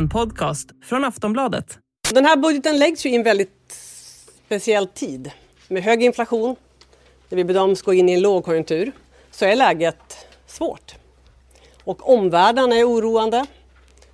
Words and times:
En 0.00 0.08
podcast 0.08 0.70
från 0.84 1.04
Aftonbladet. 1.04 1.78
Den 2.14 2.24
här 2.24 2.36
budgeten 2.36 2.78
läggs 2.78 3.06
ju 3.06 3.10
i 3.10 3.16
en 3.16 3.22
väldigt 3.22 3.76
speciell 4.46 4.86
tid. 4.86 5.30
Med 5.68 5.82
hög 5.82 6.02
inflation, 6.02 6.56
när 7.28 7.36
vi 7.36 7.44
bedöms 7.44 7.82
gå 7.82 7.94
in 7.94 8.08
i 8.08 8.12
en 8.12 8.20
lågkonjunktur, 8.20 8.92
så 9.30 9.44
är 9.44 9.56
läget 9.56 10.26
svårt. 10.46 10.94
Och 11.84 12.10
omvärlden 12.14 12.72
är 12.72 12.84
oroande. 12.84 13.46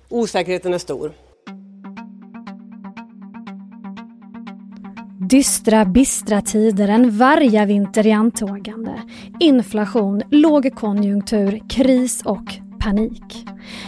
Osäkerheten 0.09 0.73
är 0.73 0.77
stor. 0.77 1.13
Dystra, 5.29 5.85
bistra 5.85 6.41
tider, 6.41 6.87
en 6.87 7.17
vargavinter 7.17 8.07
i 8.07 8.11
antågande. 8.11 9.01
Inflation, 9.39 10.21
lågkonjunktur, 10.31 11.69
kris 11.69 12.21
och 12.25 12.53
panik. 12.79 13.36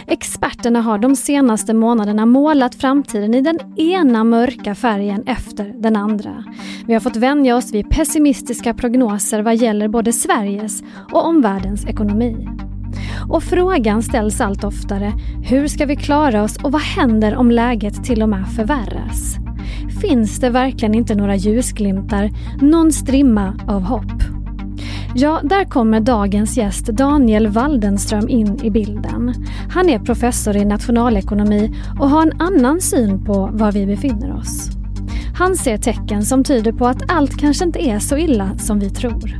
Experterna 0.09 0.81
har 0.81 0.97
de 0.97 1.15
senaste 1.15 1.73
månaderna 1.73 2.25
målat 2.25 2.75
framtiden 2.75 3.33
i 3.33 3.41
den 3.41 3.59
ena 3.77 4.23
mörka 4.23 4.75
färgen 4.75 5.23
efter 5.27 5.73
den 5.81 5.95
andra. 5.95 6.43
Vi 6.85 6.93
har 6.93 6.99
fått 6.99 7.15
vänja 7.15 7.55
oss 7.55 7.73
vid 7.73 7.89
pessimistiska 7.89 8.73
prognoser 8.73 9.41
vad 9.41 9.55
gäller 9.55 9.87
både 9.87 10.13
Sveriges 10.13 10.83
och 11.11 11.25
omvärldens 11.25 11.85
ekonomi. 11.85 12.47
Och 13.29 13.43
frågan 13.43 14.03
ställs 14.03 14.41
allt 14.41 14.63
oftare, 14.63 15.13
hur 15.43 15.67
ska 15.67 15.85
vi 15.85 15.95
klara 15.95 16.43
oss 16.43 16.57
och 16.63 16.71
vad 16.71 16.81
händer 16.81 17.35
om 17.35 17.51
läget 17.51 18.03
till 18.03 18.23
och 18.23 18.29
med 18.29 18.47
förvärras? 18.47 19.35
Finns 20.01 20.39
det 20.39 20.49
verkligen 20.49 20.95
inte 20.95 21.15
några 21.15 21.35
ljusglimtar, 21.35 22.29
någon 22.61 22.91
strimma 22.91 23.59
av 23.67 23.81
hopp? 23.81 24.28
Ja, 25.15 25.41
där 25.43 25.65
kommer 25.65 25.99
dagens 25.99 26.57
gäst 26.57 26.85
Daniel 26.85 27.47
Waldenström 27.47 28.29
in 28.29 28.59
i 28.63 28.71
bilden. 28.71 29.33
Han 29.69 29.89
är 29.89 29.99
professor 29.99 30.57
i 30.57 30.65
nationalekonomi 30.65 31.75
och 31.99 32.09
har 32.09 32.21
en 32.21 32.41
annan 32.41 32.81
syn 32.81 33.25
på 33.25 33.49
var 33.53 33.71
vi 33.71 33.85
befinner 33.85 34.35
oss. 34.35 34.69
Han 35.37 35.55
ser 35.55 35.77
tecken 35.77 36.25
som 36.25 36.43
tyder 36.43 36.71
på 36.71 36.87
att 36.87 37.11
allt 37.11 37.39
kanske 37.39 37.65
inte 37.65 37.89
är 37.89 37.99
så 37.99 38.17
illa 38.17 38.57
som 38.57 38.79
vi 38.79 38.89
tror. 38.89 39.39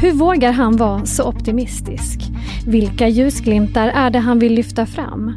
Hur 0.00 0.12
vågar 0.12 0.52
han 0.52 0.76
vara 0.76 1.06
så 1.06 1.28
optimistisk? 1.28 2.20
Vilka 2.66 3.08
ljusglimtar 3.08 3.88
är 3.88 4.10
det 4.10 4.18
han 4.18 4.38
vill 4.38 4.54
lyfta 4.54 4.86
fram? 4.86 5.32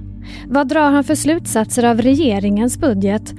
Vad 0.47 0.67
drar 0.67 0.91
han 0.91 1.03
för 1.03 1.15
slutsatser 1.15 1.83
av 1.83 2.01
regeringens 2.01 2.77
budget? 2.77 3.33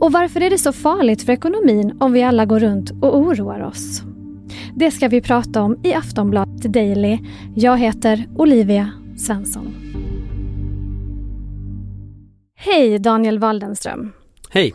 Och 0.00 0.12
varför 0.12 0.40
är 0.40 0.50
det 0.50 0.58
så 0.58 0.72
farligt 0.72 1.22
för 1.22 1.32
ekonomin 1.32 1.96
om 2.00 2.12
vi 2.12 2.22
alla 2.22 2.44
går 2.44 2.60
runt 2.60 2.90
och 2.90 3.18
oroar 3.18 3.60
oss? 3.60 4.02
Det 4.74 4.90
ska 4.90 5.08
vi 5.08 5.20
prata 5.20 5.62
om 5.62 5.80
i 5.84 5.94
Aftonbladet 5.94 6.72
Daily. 6.72 7.18
Jag 7.54 7.78
heter 7.78 8.28
Olivia 8.36 8.90
Svensson. 9.16 9.74
Hej 12.56 12.98
Daniel 12.98 13.38
Waldenström. 13.38 14.12
Hej. 14.50 14.74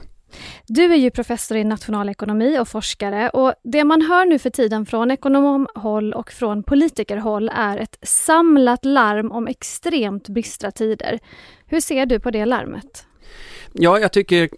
Du 0.67 0.93
är 0.93 0.97
ju 0.97 1.11
professor 1.11 1.57
i 1.57 1.63
nationalekonomi 1.63 2.59
och 2.59 2.67
forskare 2.67 3.29
och 3.29 3.53
det 3.63 3.83
man 3.83 4.01
hör 4.01 4.25
nu 4.25 4.39
för 4.39 4.49
tiden 4.49 4.85
från 4.85 5.11
ekonomhåll 5.11 6.13
och 6.13 6.31
från 6.31 6.63
politikerhåll 6.63 7.51
är 7.55 7.77
ett 7.77 7.97
samlat 8.01 8.85
larm 8.85 9.31
om 9.31 9.47
extremt 9.47 10.29
bistra 10.29 10.71
tider. 10.71 11.19
Hur 11.65 11.79
ser 11.79 12.05
du 12.05 12.19
på 12.19 12.31
det 12.31 12.45
larmet? 12.45 13.07
Ja, 13.75 13.99
jag 13.99 14.11
tycker 14.11 14.49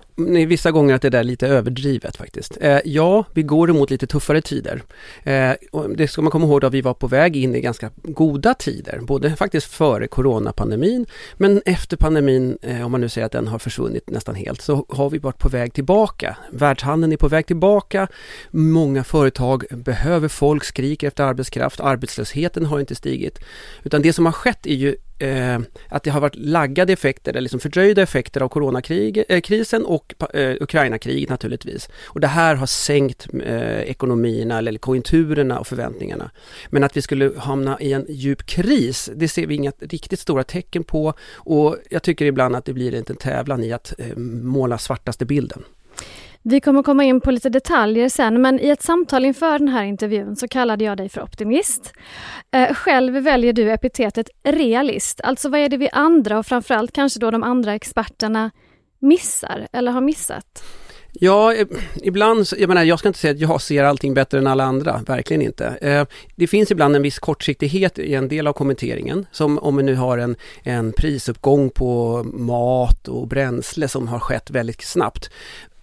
vissa 0.45 0.71
gånger 0.71 0.95
att 0.95 1.01
det 1.01 1.09
där 1.09 1.19
är 1.19 1.23
lite 1.23 1.47
överdrivet 1.47 2.17
faktiskt. 2.17 2.57
Eh, 2.61 2.79
ja, 2.85 3.25
vi 3.33 3.43
går 3.43 3.69
emot 3.69 3.89
lite 3.89 4.07
tuffare 4.07 4.41
tider. 4.41 4.83
Eh, 5.23 5.51
det 5.95 6.07
ska 6.07 6.21
man 6.21 6.31
komma 6.31 6.45
ihåg 6.45 6.65
att 6.65 6.73
vi 6.73 6.81
var 6.81 6.93
på 6.93 7.07
väg 7.07 7.35
in 7.35 7.55
i 7.55 7.61
ganska 7.61 7.91
goda 8.03 8.53
tider, 8.53 8.99
både 9.01 9.35
faktiskt 9.35 9.67
före 9.67 10.07
coronapandemin, 10.07 11.05
men 11.33 11.61
efter 11.65 11.97
pandemin, 11.97 12.57
eh, 12.61 12.85
om 12.85 12.91
man 12.91 13.01
nu 13.01 13.09
säger 13.09 13.25
att 13.25 13.31
den 13.31 13.47
har 13.47 13.59
försvunnit 13.59 14.09
nästan 14.09 14.35
helt, 14.35 14.61
så 14.61 14.85
har 14.89 15.09
vi 15.09 15.17
varit 15.17 15.39
på 15.39 15.49
väg 15.49 15.73
tillbaka. 15.73 16.37
Världshandeln 16.51 17.13
är 17.13 17.17
på 17.17 17.27
väg 17.27 17.47
tillbaka, 17.47 18.07
många 18.51 19.03
företag 19.03 19.65
behöver 19.69 20.27
folk, 20.27 20.63
skriker 20.63 21.07
efter 21.07 21.23
arbetskraft, 21.23 21.79
arbetslösheten 21.79 22.65
har 22.65 22.79
inte 22.79 22.95
stigit. 22.95 23.39
Utan 23.83 24.01
det 24.01 24.13
som 24.13 24.25
har 24.25 24.33
skett 24.33 24.65
är 24.65 24.75
ju 24.75 24.95
eh, 25.19 25.59
att 25.89 26.03
det 26.03 26.09
har 26.09 26.21
varit 26.21 26.35
laggade 26.35 26.93
effekter, 26.93 27.31
eller 27.31 27.41
liksom 27.41 27.59
fördröjda 27.59 28.01
effekter 28.01 28.41
av 28.41 28.49
coronakrisen 28.49 29.81
eh, 29.81 29.87
och 29.87 30.35
eh, 30.35 30.55
Ukrainakriget 30.61 31.29
naturligtvis. 31.29 31.89
Och 32.03 32.19
det 32.19 32.27
här 32.27 32.55
har 32.55 32.65
sänkt 32.65 33.27
eh, 33.45 33.79
ekonomierna 33.79 34.57
eller 34.57 34.77
konjunkturerna 34.77 35.59
och 35.59 35.67
förväntningarna. 35.67 36.31
Men 36.69 36.83
att 36.83 36.97
vi 36.97 37.01
skulle 37.01 37.31
hamna 37.37 37.79
i 37.79 37.93
en 37.93 38.05
djup 38.09 38.45
kris, 38.45 39.09
det 39.15 39.27
ser 39.27 39.47
vi 39.47 39.55
inga 39.55 39.71
riktigt 39.79 40.19
stora 40.19 40.43
tecken 40.43 40.83
på 40.83 41.13
och 41.33 41.77
jag 41.89 42.03
tycker 42.03 42.25
ibland 42.25 42.55
att 42.55 42.65
det 42.65 42.73
blir 42.73 42.95
en 42.95 43.15
tävlan 43.15 43.63
i 43.63 43.73
att 43.73 43.93
eh, 43.97 44.17
måla 44.17 44.77
svartaste 44.77 45.25
bilden. 45.25 45.63
Vi 46.47 46.61
kommer 46.61 46.83
komma 46.83 47.03
in 47.03 47.21
på 47.21 47.31
lite 47.31 47.49
detaljer 47.49 48.09
sen, 48.09 48.41
men 48.41 48.59
i 48.59 48.69
ett 48.69 48.81
samtal 48.81 49.25
inför 49.25 49.59
den 49.59 49.67
här 49.67 49.83
intervjun 49.83 50.35
så 50.35 50.47
kallade 50.47 50.83
jag 50.83 50.97
dig 50.97 51.09
för 51.09 51.21
optimist. 51.21 51.93
Eh, 52.51 52.73
själv 52.73 53.13
väljer 53.13 53.53
du 53.53 53.71
epitetet 53.71 54.29
realist, 54.43 55.21
alltså 55.23 55.49
vad 55.49 55.59
är 55.59 55.69
det 55.69 55.77
vi 55.77 55.89
andra 55.91 56.39
och 56.39 56.45
framförallt 56.45 56.91
kanske 56.91 57.19
då 57.19 57.31
de 57.31 57.43
andra 57.43 57.73
experterna 57.73 58.51
missar 58.99 59.67
eller 59.71 59.91
har 59.91 60.01
missat? 60.01 60.63
Ja, 61.19 61.53
ibland, 61.95 62.45
jag 62.57 62.67
menar 62.67 62.83
jag 62.83 62.99
ska 62.99 63.07
inte 63.07 63.19
säga 63.19 63.33
att 63.33 63.39
jag 63.39 63.61
ser 63.61 63.83
allting 63.83 64.13
bättre 64.13 64.37
än 64.37 64.47
alla 64.47 64.63
andra, 64.63 65.01
verkligen 65.07 65.41
inte. 65.41 65.65
Eh, 65.65 66.05
det 66.35 66.47
finns 66.47 66.71
ibland 66.71 66.95
en 66.95 67.01
viss 67.01 67.19
kortsiktighet 67.19 67.99
i 67.99 68.13
en 68.13 68.27
del 68.27 68.47
av 68.47 68.53
kommenteringen, 68.53 69.25
som 69.31 69.59
om 69.59 69.77
vi 69.77 69.83
nu 69.83 69.95
har 69.95 70.17
en, 70.17 70.35
en 70.63 70.93
prisuppgång 70.93 71.69
på 71.69 72.23
mat 72.33 73.07
och 73.07 73.27
bränsle 73.27 73.87
som 73.87 74.07
har 74.07 74.19
skett 74.19 74.49
väldigt 74.49 74.81
snabbt 74.81 75.29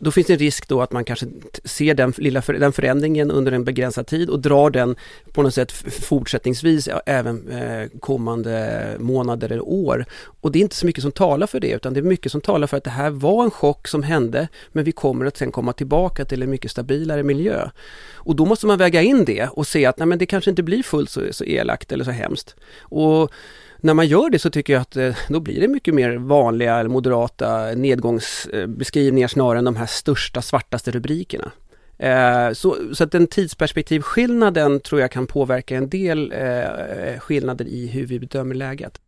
då 0.02 0.10
finns 0.10 0.26
det 0.26 0.32
en 0.32 0.38
risk 0.38 0.68
då 0.68 0.82
att 0.82 0.92
man 0.92 1.04
kanske 1.04 1.26
ser 1.64 1.94
den, 1.94 2.12
lilla 2.16 2.42
för, 2.42 2.52
den 2.52 2.72
förändringen 2.72 3.30
under 3.30 3.52
en 3.52 3.64
begränsad 3.64 4.06
tid 4.06 4.30
och 4.30 4.40
drar 4.40 4.70
den 4.70 4.96
på 5.32 5.42
något 5.42 5.54
sätt 5.54 5.72
fortsättningsvis 5.92 6.88
även 7.06 7.48
eh, 7.50 7.88
kommande 8.00 8.96
månader 8.98 9.52
eller 9.52 9.68
år. 9.68 10.04
Och 10.40 10.52
det 10.52 10.58
är 10.58 10.60
inte 10.60 10.76
så 10.76 10.86
mycket 10.86 11.02
som 11.02 11.12
talar 11.12 11.46
för 11.46 11.60
det 11.60 11.70
utan 11.70 11.94
det 11.94 12.00
är 12.00 12.02
mycket 12.02 12.32
som 12.32 12.40
talar 12.40 12.66
för 12.66 12.76
att 12.76 12.84
det 12.84 12.90
här 12.90 13.10
var 13.10 13.44
en 13.44 13.50
chock 13.50 13.88
som 13.88 14.02
hände 14.02 14.48
men 14.72 14.84
vi 14.84 14.92
kommer 14.92 15.26
att 15.26 15.36
sen 15.36 15.52
komma 15.52 15.72
tillbaka 15.72 16.24
till 16.24 16.42
en 16.42 16.50
mycket 16.50 16.70
stabilare 16.70 17.22
miljö. 17.22 17.68
Och 18.14 18.36
då 18.36 18.44
måste 18.44 18.66
man 18.66 18.78
väga 18.78 19.02
in 19.02 19.24
det 19.24 19.48
och 19.48 19.66
se 19.66 19.86
att 19.86 19.98
nej, 19.98 20.06
men 20.06 20.18
det 20.18 20.26
kanske 20.26 20.50
inte 20.50 20.62
blir 20.62 20.82
fullt 20.82 21.10
så, 21.10 21.20
så 21.30 21.44
elakt 21.44 21.92
eller 21.92 22.04
så 22.04 22.10
hemskt. 22.10 22.56
Och 22.80 23.32
när 23.82 23.94
man 23.94 24.06
gör 24.06 24.30
det 24.30 24.38
så 24.38 24.50
tycker 24.50 24.72
jag 24.72 24.82
att 24.82 24.96
eh, 24.96 25.16
då 25.28 25.40
blir 25.40 25.60
det 25.60 25.68
mycket 25.68 25.94
mer 25.94 26.16
vanliga 26.16 26.78
eller 26.78 26.90
moderata 26.90 27.74
nedgångsbeskrivningar 27.74 29.28
snarare 29.28 29.58
än 29.58 29.64
de 29.64 29.76
här 29.76 29.86
största 29.86 30.42
svartaste 30.42 30.90
rubrikerna. 30.90 31.52
Eh, 31.98 32.52
så, 32.52 32.76
så 32.94 33.04
att 33.04 33.12
den 33.12 33.26
tidsperspektivskillnaden 33.26 34.80
tror 34.80 35.00
jag 35.00 35.10
kan 35.10 35.26
påverka 35.26 35.76
en 35.76 35.88
del 35.88 36.32
eh, 36.32 37.18
skillnader 37.18 37.64
i 37.64 37.86
hur 37.86 38.06
vi 38.06 38.20
bedömer 38.20 38.54
läget. 38.54 39.00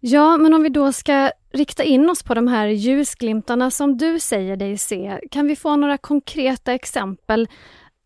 Ja, 0.00 0.36
men 0.36 0.54
om 0.54 0.62
vi 0.62 0.68
då 0.68 0.92
ska 0.92 1.30
rikta 1.52 1.82
in 1.82 2.10
oss 2.10 2.22
på 2.22 2.34
de 2.34 2.48
här 2.48 2.66
ljusglimtarna 2.66 3.70
som 3.70 3.98
du 3.98 4.20
säger 4.20 4.56
dig 4.56 4.78
se, 4.78 5.20
kan 5.30 5.46
vi 5.46 5.56
få 5.56 5.76
några 5.76 5.98
konkreta 5.98 6.72
exempel 6.72 7.48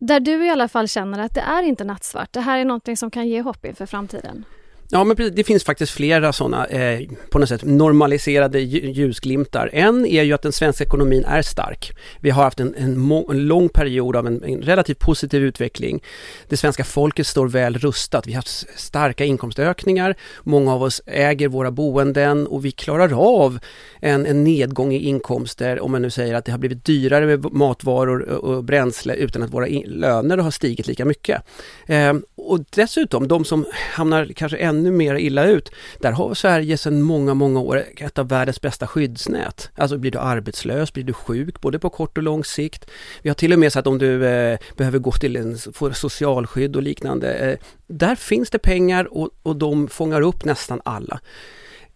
där 0.00 0.20
du 0.20 0.46
i 0.46 0.50
alla 0.50 0.68
fall 0.68 0.88
känner 0.88 1.18
att 1.18 1.34
det 1.34 1.40
är 1.40 1.62
inte 1.62 1.84
nattsvart, 1.84 2.32
det 2.32 2.40
här 2.40 2.58
är 2.58 2.64
någonting 2.64 2.96
som 2.96 3.10
kan 3.10 3.28
ge 3.28 3.40
hopp 3.40 3.64
inför 3.64 3.86
framtiden? 3.86 4.44
Ja, 4.90 5.04
men 5.04 5.16
det 5.16 5.44
finns 5.44 5.64
faktiskt 5.64 5.92
flera 5.92 6.32
sådana 6.32 6.66
eh, 6.66 7.00
på 7.30 7.38
något 7.38 7.48
sätt 7.48 7.64
normaliserade 7.64 8.60
ljusglimtar. 8.60 9.70
En 9.72 10.06
är 10.06 10.22
ju 10.22 10.32
att 10.32 10.42
den 10.42 10.52
svenska 10.52 10.84
ekonomin 10.84 11.24
är 11.24 11.42
stark. 11.42 11.92
Vi 12.20 12.30
har 12.30 12.42
haft 12.42 12.60
en, 12.60 12.74
en, 12.74 13.12
en 13.30 13.46
lång 13.46 13.68
period 13.68 14.16
av 14.16 14.26
en, 14.26 14.44
en, 14.44 14.62
relativt 14.62 14.98
positiv 14.98 15.42
utveckling. 15.42 16.02
Det 16.48 16.56
svenska 16.56 16.84
folket 16.84 17.26
står 17.26 17.48
väl 17.48 17.78
rustat. 17.78 18.26
Vi 18.26 18.32
har 18.32 18.36
haft 18.36 18.78
starka 18.78 19.24
inkomstökningar. 19.24 20.14
Många 20.42 20.74
av 20.74 20.82
oss 20.82 21.02
äger 21.06 21.48
våra 21.48 21.70
boenden 21.70 22.46
och 22.46 22.64
vi 22.64 22.70
klarar 22.70 23.38
av 23.38 23.58
en, 24.00 24.26
en 24.26 24.44
nedgång 24.44 24.92
i 24.92 24.98
inkomster 24.98 25.80
om 25.80 25.92
man 25.92 26.02
nu 26.02 26.10
säger 26.10 26.34
att 26.34 26.44
det 26.44 26.52
har 26.52 26.58
blivit 26.58 26.84
dyrare 26.84 27.26
med 27.26 27.52
matvaror 27.52 28.22
och, 28.22 28.54
och 28.54 28.64
bränsle 28.64 29.14
utan 29.14 29.42
att 29.42 29.52
våra 29.52 29.66
in, 29.66 29.82
löner 29.86 30.38
har 30.38 30.50
stigit 30.50 30.86
lika 30.86 31.04
mycket. 31.04 31.42
Eh, 31.86 32.12
och 32.36 32.64
dessutom, 32.70 33.28
de 33.28 33.44
som 33.44 33.66
hamnar 33.92 34.26
kanske 34.26 34.56
ännu 34.56 34.90
mer 34.90 35.14
illa 35.14 35.44
ut. 35.44 35.70
Där 36.00 36.12
har 36.12 36.34
Sverige 36.34 36.78
sedan 36.78 37.02
många, 37.02 37.34
många 37.34 37.60
år 37.60 37.84
ett 37.96 38.18
av 38.18 38.28
världens 38.28 38.60
bästa 38.60 38.86
skyddsnät. 38.86 39.70
Alltså 39.74 39.98
blir 39.98 40.10
du 40.10 40.18
arbetslös, 40.18 40.92
blir 40.92 41.04
du 41.04 41.12
sjuk, 41.12 41.60
både 41.60 41.78
på 41.78 41.90
kort 41.90 42.18
och 42.18 42.24
lång 42.24 42.44
sikt. 42.44 42.90
Vi 43.22 43.30
har 43.30 43.34
till 43.34 43.52
och 43.52 43.58
med 43.58 43.72
så 43.72 43.78
att 43.78 43.86
om 43.86 43.98
du 43.98 44.26
eh, 44.26 44.58
behöver 44.76 44.98
gå 44.98 45.12
till 45.12 45.36
en, 45.36 45.58
få 45.58 45.92
socialskydd 45.92 46.76
och 46.76 46.82
liknande. 46.82 47.34
Eh, 47.34 47.58
där 47.86 48.14
finns 48.14 48.50
det 48.50 48.58
pengar 48.58 49.16
och, 49.16 49.30
och 49.42 49.56
de 49.56 49.88
fångar 49.88 50.20
upp 50.20 50.44
nästan 50.44 50.80
alla. 50.84 51.20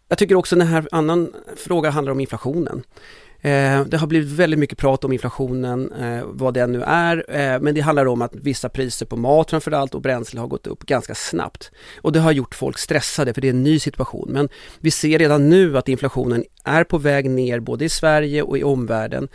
Jag 0.09 0.19
tycker 0.19 0.35
också 0.35 0.57
den 0.57 0.67
här 0.67 0.89
annan 0.93 1.33
fråga 1.57 1.91
handlar 1.91 2.13
om 2.13 2.21
inflationen. 2.21 2.83
Eh, 3.43 3.85
det 3.85 3.97
har 3.97 4.07
blivit 4.07 4.29
väldigt 4.29 4.61
mycket 4.61 4.79
prat 4.79 5.05
om 5.05 5.13
inflationen, 5.13 5.93
eh, 5.93 6.25
vad 6.27 6.55
den 6.55 6.73
nu 6.73 6.83
är, 6.83 7.25
eh, 7.29 7.61
men 7.61 7.75
det 7.75 7.81
handlar 7.81 8.07
om 8.07 8.23
att 8.23 8.35
vissa 8.35 8.69
priser 8.69 9.07
på 9.07 9.17
mat 9.17 9.51
framförallt 9.51 9.95
och 9.95 10.03
bränsle 10.03 10.41
har 10.41 10.47
gått 10.47 10.67
upp 10.67 10.87
ganska 10.87 11.15
snabbt. 11.15 11.71
Och 12.01 12.13
det 12.13 12.21
har 12.21 12.33
gjort 12.33 12.55
folk 12.55 12.79
stressade 12.79 13.35
för 13.35 13.41
det 13.41 13.49
är 13.49 13.53
en 13.53 13.63
ny 13.63 13.79
situation. 13.79 14.29
Men 14.33 14.49
vi 14.81 14.91
ser 14.91 15.19
redan 15.19 15.51
nu 15.51 15.79
att 15.79 15.89
inflationen 15.89 16.45
är 16.65 16.85
på 16.85 16.99
väg 16.99 17.31
ner 17.31 17.61
både 17.61 17.85
i 17.85 17.89
Sverige 17.89 18.43
och 18.43 18.59
i 18.59 18.65
omvärlden 18.65 19.29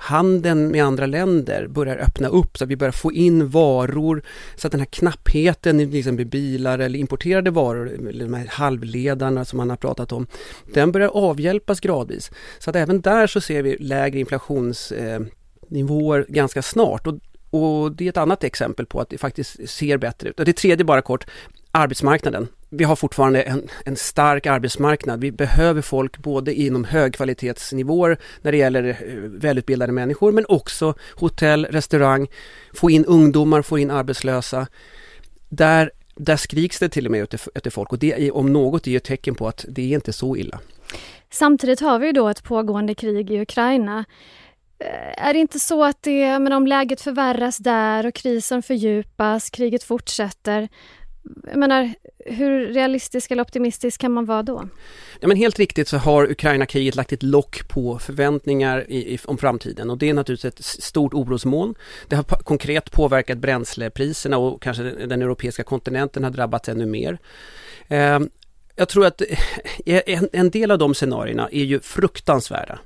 handeln 0.00 0.68
med 0.68 0.84
andra 0.84 1.06
länder 1.06 1.66
börjar 1.66 1.96
öppna 1.96 2.28
upp 2.28 2.58
så 2.58 2.64
att 2.64 2.70
vi 2.70 2.76
börjar 2.76 2.92
få 2.92 3.12
in 3.12 3.48
varor 3.48 4.22
så 4.56 4.66
att 4.66 4.72
den 4.72 4.80
här 4.80 4.86
knappheten 4.86 5.80
i 5.80 5.86
liksom 5.86 6.16
bilar 6.16 6.78
eller 6.78 6.98
importerade 6.98 7.50
varor, 7.50 8.08
eller 8.08 8.24
de 8.24 8.34
här 8.34 8.46
halvledarna 8.50 9.44
som 9.44 9.56
man 9.56 9.70
har 9.70 9.76
pratat 9.76 10.12
om, 10.12 10.26
den 10.74 10.92
börjar 10.92 11.08
avhjälpas 11.08 11.80
gradvis. 11.80 12.30
Så 12.58 12.70
att 12.70 12.76
även 12.76 13.00
där 13.00 13.26
så 13.26 13.40
ser 13.40 13.62
vi 13.62 13.76
lägre 13.76 14.20
inflationsnivåer 14.20 16.18
eh, 16.28 16.34
ganska 16.34 16.62
snart 16.62 17.06
och, 17.06 17.14
och 17.50 17.92
det 17.92 18.04
är 18.04 18.08
ett 18.08 18.16
annat 18.16 18.44
exempel 18.44 18.86
på 18.86 19.00
att 19.00 19.08
det 19.08 19.18
faktiskt 19.18 19.68
ser 19.68 19.98
bättre 19.98 20.28
ut. 20.28 20.38
Och 20.38 20.46
det 20.46 20.52
tredje 20.52 20.84
bara 20.84 21.02
kort, 21.02 21.26
arbetsmarknaden 21.70 22.48
vi 22.70 22.84
har 22.84 22.96
fortfarande 22.96 23.42
en, 23.42 23.68
en, 23.84 23.96
stark 23.96 24.46
arbetsmarknad. 24.46 25.20
Vi 25.20 25.32
behöver 25.32 25.82
folk 25.82 26.18
både 26.18 26.54
inom 26.54 26.84
högkvalitetsnivåer 26.84 28.18
när 28.42 28.52
det 28.52 28.58
gäller 28.58 28.88
eh, 28.88 28.96
välutbildade 29.22 29.92
människor 29.92 30.32
men 30.32 30.46
också 30.48 30.94
hotell, 31.14 31.64
restaurang, 31.64 32.28
få 32.74 32.90
in 32.90 33.04
ungdomar, 33.04 33.62
få 33.62 33.78
in 33.78 33.90
arbetslösa. 33.90 34.66
Där, 35.48 35.90
där 36.14 36.36
skriks 36.36 36.78
det 36.78 36.88
till 36.88 37.06
och 37.06 37.12
med 37.12 37.34
efter, 37.54 37.70
folk 37.70 37.92
och 37.92 37.98
det 37.98 38.30
om 38.30 38.52
något 38.52 38.86
är 38.86 38.96
ett 38.96 39.04
tecken 39.04 39.34
på 39.34 39.48
att 39.48 39.64
det 39.68 39.82
är 39.82 39.94
inte 39.94 40.12
så 40.12 40.36
illa. 40.36 40.60
Samtidigt 41.30 41.80
har 41.80 41.98
vi 41.98 42.12
då 42.12 42.28
ett 42.28 42.44
pågående 42.44 42.94
krig 42.94 43.30
i 43.30 43.40
Ukraina. 43.40 44.04
Eh, 44.78 45.26
är 45.26 45.32
det 45.32 45.38
inte 45.38 45.58
så 45.58 45.84
att 45.84 46.02
det, 46.02 46.38
men 46.38 46.52
om 46.52 46.66
läget 46.66 47.00
förvärras 47.00 47.56
där 47.56 48.06
och 48.06 48.14
krisen 48.14 48.62
fördjupas, 48.62 49.50
kriget 49.50 49.82
fortsätter, 49.82 50.68
jag 51.46 51.58
menar, 51.58 51.94
hur 52.26 52.66
realistisk 52.66 53.30
eller 53.30 53.42
optimistisk 53.42 54.00
kan 54.00 54.12
man 54.12 54.24
vara 54.24 54.42
då? 54.42 54.68
Ja, 55.20 55.28
men 55.28 55.36
helt 55.36 55.58
riktigt 55.58 55.88
så 55.88 55.96
har 55.96 56.30
Ukraina-kriget 56.30 56.94
lagt 56.94 57.12
ett 57.12 57.22
lock 57.22 57.68
på 57.68 57.98
förväntningar 57.98 58.90
i, 58.90 59.14
i, 59.14 59.18
om 59.24 59.38
framtiden 59.38 59.90
och 59.90 59.98
det 59.98 60.08
är 60.08 60.14
naturligtvis 60.14 60.54
ett 60.54 60.64
stort 60.64 61.14
orosmoln. 61.14 61.74
Det 62.08 62.16
har 62.16 62.22
konkret 62.22 62.90
påverkat 62.90 63.38
bränslepriserna 63.38 64.38
och 64.38 64.62
kanske 64.62 64.82
den 64.82 65.22
europeiska 65.22 65.62
kontinenten 65.62 66.24
har 66.24 66.30
drabbats 66.30 66.68
ännu 66.68 66.86
mer. 66.86 67.18
Eh, 67.88 68.20
jag 68.76 68.88
tror 68.88 69.06
att 69.06 69.20
eh, 69.86 70.02
en, 70.06 70.28
en 70.32 70.50
del 70.50 70.70
av 70.70 70.78
de 70.78 70.94
scenarierna 70.94 71.48
är 71.52 71.64
ju 71.64 71.80
fruktansvärda. 71.80 72.78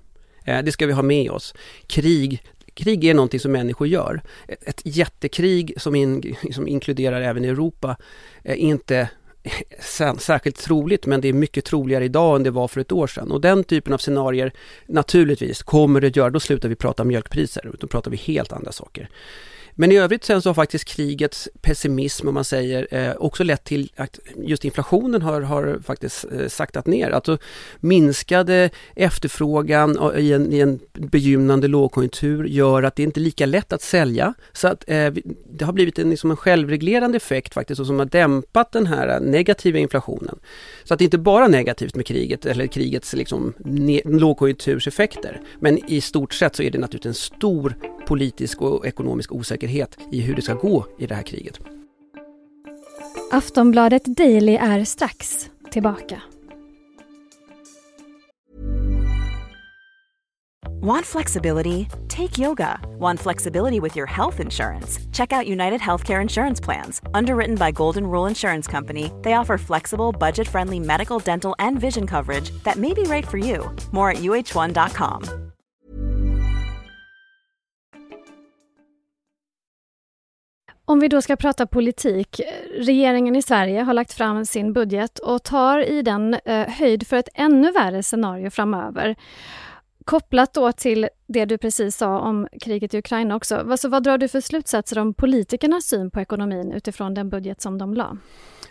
Eh, 0.44 0.62
det 0.62 0.72
ska 0.72 0.86
vi 0.86 0.92
ha 0.92 1.02
med 1.02 1.30
oss. 1.30 1.54
Krig, 1.86 2.42
krig 2.74 3.04
är 3.04 3.14
någonting 3.14 3.40
som 3.40 3.52
människor 3.52 3.86
gör. 3.86 4.22
Ett 4.46 4.80
jättekrig 4.84 5.74
som, 5.76 5.94
in, 5.94 6.36
som 6.52 6.68
inkluderar 6.68 7.20
även 7.20 7.44
Europa 7.44 7.96
är 8.42 8.54
inte 8.54 9.08
särskilt 10.18 10.56
troligt 10.56 11.06
men 11.06 11.20
det 11.20 11.28
är 11.28 11.32
mycket 11.32 11.64
troligare 11.64 12.04
idag 12.04 12.36
än 12.36 12.42
det 12.42 12.50
var 12.50 12.68
för 12.68 12.80
ett 12.80 12.92
år 12.92 13.06
sedan. 13.06 13.30
Och 13.30 13.40
den 13.40 13.64
typen 13.64 13.92
av 13.92 13.98
scenarier 13.98 14.52
naturligtvis 14.86 15.62
kommer 15.62 16.00
det 16.00 16.06
att 16.06 16.16
göra, 16.16 16.30
då 16.30 16.40
slutar 16.40 16.68
vi 16.68 16.74
prata 16.74 17.04
mjölkpriser, 17.04 17.70
då 17.78 17.86
pratar 17.86 18.10
vi 18.10 18.16
helt 18.16 18.52
andra 18.52 18.72
saker. 18.72 19.08
Men 19.74 19.92
i 19.92 19.96
övrigt 19.96 20.24
sen 20.24 20.42
så 20.42 20.48
har 20.48 20.54
faktiskt 20.54 20.84
krigets 20.84 21.48
pessimism, 21.62 22.28
om 22.28 22.34
man 22.34 22.44
säger, 22.44 22.86
eh, 22.90 23.12
också 23.16 23.44
lett 23.44 23.64
till 23.64 23.92
att 23.96 24.18
just 24.36 24.64
inflationen 24.64 25.22
har, 25.22 25.40
har 25.40 25.78
faktiskt 25.84 26.24
eh, 26.32 26.48
saktat 26.48 26.86
ner. 26.86 27.10
Alltså 27.10 27.38
minskade 27.80 28.70
efterfrågan 28.96 30.12
i 30.16 30.32
en, 30.32 30.52
i 30.52 30.60
en 30.60 30.80
begynnande 30.92 31.68
lågkonjunktur 31.68 32.44
gör 32.44 32.82
att 32.82 32.96
det 32.96 33.02
inte 33.02 33.20
är 33.20 33.22
lika 33.22 33.46
lätt 33.46 33.72
att 33.72 33.82
sälja. 33.82 34.34
Så 34.52 34.68
att 34.68 34.84
eh, 34.86 35.12
det 35.50 35.64
har 35.64 35.72
blivit 35.72 35.98
en, 35.98 36.10
liksom 36.10 36.30
en 36.30 36.36
självreglerande 36.36 37.16
effekt 37.16 37.54
faktiskt 37.54 37.80
och 37.80 37.86
som 37.86 37.98
har 37.98 38.06
dämpat 38.06 38.72
den 38.72 38.86
här 38.86 39.20
negativa 39.20 39.78
inflationen. 39.78 40.38
Så 40.84 40.94
att 40.94 40.98
det 40.98 41.02
är 41.02 41.06
inte 41.06 41.18
bara 41.18 41.48
negativt 41.48 41.94
med 41.94 42.06
kriget 42.06 42.46
eller 42.46 42.66
krigets 42.66 43.14
liksom 43.14 43.52
lågkonjunkturseffekter. 44.04 45.40
Men 45.60 45.90
i 45.90 46.00
stort 46.00 46.34
sett 46.34 46.56
så 46.56 46.62
är 46.62 46.70
det 46.70 46.78
naturligtvis 46.78 47.10
en 47.10 47.36
stor 47.36 47.76
politisk 48.06 48.62
och 48.62 48.86
ekonomisk 48.86 49.32
osäkerhet 49.32 49.98
i 50.12 50.20
hur 50.20 50.34
det 50.34 50.42
ska 50.42 50.54
gå 50.54 50.86
i 50.98 51.06
det 51.06 51.14
här 51.14 51.22
kriget. 51.22 51.60
Aftonbladet 53.30 54.04
Daily 54.04 54.54
är 54.54 54.84
strax 54.84 55.50
tillbaka. 55.70 56.22
Want 60.84 61.06
flexibility? 61.06 61.88
Take 62.08 62.38
yoga. 62.38 62.78
Want 62.98 63.18
flexibility 63.18 63.80
with 63.80 63.96
your 63.96 64.06
health 64.06 64.38
insurance? 64.38 64.98
Check 65.12 65.32
out 65.32 65.46
United 65.46 65.80
Healthcare 65.80 66.20
Insurance 66.20 66.60
Plans. 66.60 67.00
Underwritten 67.14 67.56
by 67.56 67.70
Golden 67.70 68.06
Rule 68.06 68.26
Insurance 68.26 68.66
Company, 68.66 69.10
they 69.22 69.32
offer 69.32 69.56
flexible, 69.56 70.12
budget 70.12 70.46
friendly 70.46 70.78
medical, 70.78 71.18
dental, 71.18 71.54
and 71.58 71.80
vision 71.80 72.06
coverage 72.06 72.50
that 72.64 72.76
may 72.76 72.92
be 72.92 73.04
right 73.04 73.26
for 73.26 73.38
you. 73.38 73.74
More 73.92 74.10
at 74.10 74.18
uh1.com. 74.18 75.43
Om 80.86 81.00
vi 81.00 81.08
då 81.08 81.22
ska 81.22 81.36
prata 81.36 81.66
politik. 81.66 82.40
Regeringen 82.78 83.36
i 83.36 83.42
Sverige 83.42 83.80
har 83.82 83.94
lagt 83.94 84.12
fram 84.12 84.46
sin 84.46 84.72
budget 84.72 85.18
och 85.18 85.42
tar 85.42 85.78
i 85.78 86.02
den 86.02 86.34
eh, 86.44 86.68
höjd 86.68 87.06
för 87.06 87.16
ett 87.16 87.28
ännu 87.34 87.72
värre 87.72 88.02
scenario 88.02 88.50
framöver. 88.50 89.16
Kopplat 90.04 90.54
då 90.54 90.72
till 90.72 91.08
det 91.26 91.44
du 91.44 91.58
precis 91.58 91.96
sa 91.96 92.20
om 92.20 92.48
kriget 92.60 92.94
i 92.94 92.98
Ukraina 92.98 93.36
också. 93.36 93.56
Alltså, 93.56 93.88
vad 93.88 94.02
drar 94.02 94.18
du 94.18 94.28
för 94.28 94.40
slutsatser 94.40 94.98
om 94.98 95.14
politikernas 95.14 95.84
syn 95.84 96.10
på 96.10 96.20
ekonomin 96.20 96.72
utifrån 96.72 97.14
den 97.14 97.30
budget 97.30 97.62
som 97.62 97.78
de 97.78 97.94
la? 97.94 98.16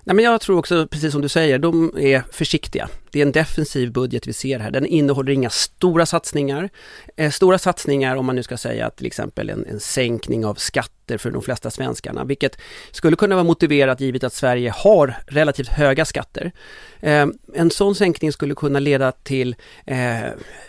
Nej, 0.03 0.15
men 0.15 0.25
jag 0.25 0.41
tror 0.41 0.59
också, 0.59 0.87
precis 0.87 1.11
som 1.11 1.21
du 1.21 1.29
säger, 1.29 1.59
de 1.59 1.91
är 1.97 2.23
försiktiga. 2.31 2.89
Det 3.13 3.19
är 3.19 3.25
en 3.25 3.31
defensiv 3.31 3.91
budget 3.91 4.27
vi 4.27 4.33
ser 4.33 4.59
här. 4.59 4.71
Den 4.71 4.85
innehåller 4.85 5.33
inga 5.33 5.49
stora 5.49 6.05
satsningar. 6.05 6.69
Eh, 7.15 7.31
stora 7.31 7.57
satsningar 7.57 8.15
om 8.15 8.25
man 8.25 8.35
nu 8.35 8.43
ska 8.43 8.57
säga 8.57 8.89
till 8.89 9.05
exempel 9.05 9.49
en, 9.49 9.65
en 9.65 9.79
sänkning 9.79 10.45
av 10.45 10.55
skatter 10.55 11.17
för 11.17 11.31
de 11.31 11.41
flesta 11.41 11.71
svenskarna, 11.71 12.23
vilket 12.23 12.57
skulle 12.91 13.15
kunna 13.15 13.35
vara 13.35 13.43
motiverat 13.43 14.01
givet 14.01 14.23
att 14.23 14.33
Sverige 14.33 14.73
har 14.75 15.15
relativt 15.27 15.67
höga 15.67 16.05
skatter. 16.05 16.51
Eh, 16.99 17.27
en 17.53 17.71
sån 17.71 17.95
sänkning 17.95 18.31
skulle 18.31 18.55
kunna 18.55 18.79
leda 18.79 19.11
till 19.11 19.55
eh, 19.85 20.23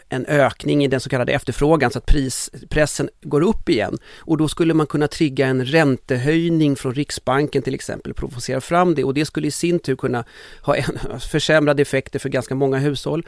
en 0.08 0.26
ökning 0.26 0.84
i 0.84 0.88
den 0.88 1.00
så 1.00 1.08
kallade 1.08 1.32
efterfrågan 1.32 1.90
så 1.90 1.98
att 1.98 2.06
prispressen 2.06 3.08
går 3.22 3.40
upp 3.40 3.68
igen. 3.68 3.98
Och 4.18 4.36
då 4.36 4.48
skulle 4.48 4.74
man 4.74 4.86
kunna 4.86 5.08
trigga 5.08 5.46
en 5.46 5.64
räntehöjning 5.64 6.76
från 6.76 6.94
Riksbanken 6.94 7.62
till 7.62 7.74
exempel, 7.74 8.14
provocera 8.14 8.60
fram 8.60 8.94
det 8.94 9.04
och 9.04 9.14
det 9.14 9.24
skulle 9.24 9.46
i 9.46 9.50
sin 9.50 9.78
tur 9.78 9.96
kunna 9.96 10.24
ha 10.62 10.76
en, 10.76 11.20
försämrade 11.20 11.82
effekter 11.82 12.18
för 12.18 12.28
ganska 12.34 12.54
många 12.54 12.78
hushåll. 12.78 13.26